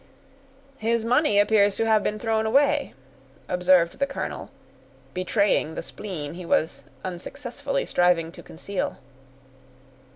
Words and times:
"His 0.79 1.05
money 1.05 1.37
appears 1.37 1.75
to 1.75 1.85
have 1.85 2.01
been 2.01 2.17
thrown 2.17 2.47
away," 2.47 2.95
observed 3.47 3.99
the 3.99 4.07
colonel, 4.07 4.49
betraying 5.13 5.75
the 5.75 5.83
spleen 5.83 6.33
he 6.33 6.43
was 6.43 6.85
unsuccessfully 7.03 7.85
striving 7.85 8.31
to 8.31 8.41
conceal. 8.41 8.97